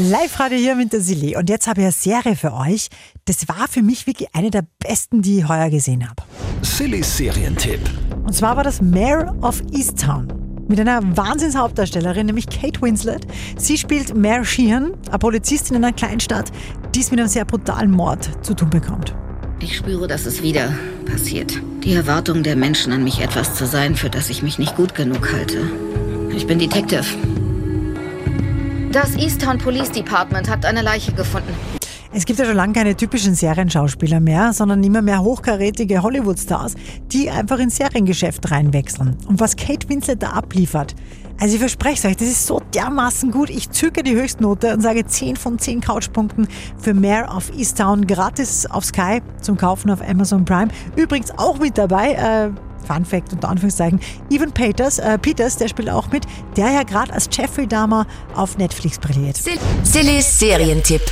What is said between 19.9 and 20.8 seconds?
dass es wieder